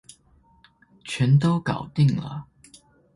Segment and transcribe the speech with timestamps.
[1.05, 2.47] 全都搞定了